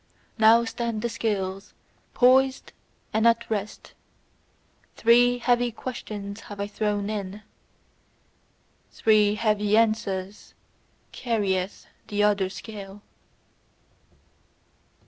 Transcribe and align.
Now 0.39 0.65
stand 0.65 1.03
the 1.03 1.09
scales 1.09 1.75
poised 2.15 2.71
and 3.13 3.27
at 3.27 3.47
rest: 3.51 3.93
three 4.95 5.37
heavy 5.37 5.71
questions 5.71 6.39
have 6.39 6.59
I 6.59 6.65
thrown 6.65 7.07
in; 7.07 7.43
three 8.91 9.35
heavy 9.35 9.77
answers 9.77 10.55
carrieth 11.11 11.85
the 12.07 12.23
other 12.23 12.49
scale. 12.49 13.03